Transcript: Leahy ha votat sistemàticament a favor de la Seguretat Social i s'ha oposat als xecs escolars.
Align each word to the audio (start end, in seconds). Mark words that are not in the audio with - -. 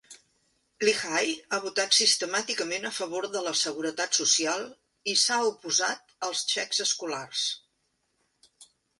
Leahy 0.87 1.33
ha 1.49 1.57
votat 1.65 1.97
sistemàticament 1.97 2.87
a 2.89 2.91
favor 2.99 3.27
de 3.35 3.43
la 3.47 3.53
Seguretat 3.59 4.17
Social 4.19 4.65
i 5.13 5.15
s'ha 5.25 5.37
oposat 5.49 6.15
als 6.29 6.41
xecs 6.55 6.81
escolars. 6.87 7.45